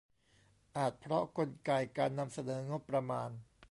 [0.77, 3.29] อาจเพราะกลไกการนำเสนองบประมาณ